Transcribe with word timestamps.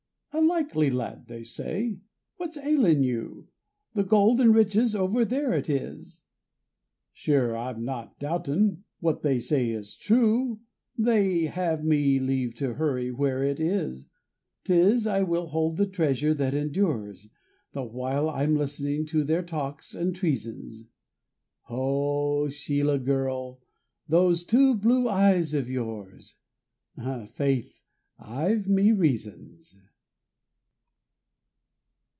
"A 0.33 0.39
likely 0.41 0.89
lad," 0.89 1.27
they 1.27 1.43
say. 1.43 1.99
"What's 2.37 2.55
ailin' 2.57 3.03
you, 3.03 3.49
The 3.95 4.05
gold 4.05 4.39
and 4.39 4.55
riches 4.55 4.95
over 4.95 5.25
there 5.25 5.51
it 5.51 5.69
is." 5.69 6.21
Sure, 7.11 7.55
I'm 7.55 7.83
not 7.83 8.17
doubtin' 8.17 8.85
what 9.01 9.23
they 9.23 9.39
say 9.41 9.71
is 9.71 9.97
true 9.97 10.61
They 10.97 11.45
have 11.47 11.83
me 11.83 12.17
leave 12.19 12.55
to 12.55 12.75
hurry 12.75 13.11
where 13.11 13.43
it 13.43 13.59
is. 13.59 14.07
'Tis 14.63 15.05
I 15.05 15.21
will 15.23 15.47
hold 15.47 15.75
the 15.75 15.85
treasure 15.85 16.33
that 16.33 16.53
endures, 16.53 17.27
The 17.73 17.83
while 17.83 18.29
I'm 18.29 18.55
listenin' 18.55 19.05
to 19.07 19.25
their 19.25 19.43
talks 19.43 19.93
and 19.93 20.15
treasons. 20.15 20.85
Oh, 21.69 22.47
Sheila 22.47 22.99
girl, 22.99 23.59
those 24.07 24.45
two 24.45 24.75
blue 24.75 25.09
eyes 25.09 25.53
of 25.53 25.69
yours, 25.69 26.35
Faith, 27.33 27.81
I've 28.17 28.69
me 28.69 28.93
reasons. 28.93 29.77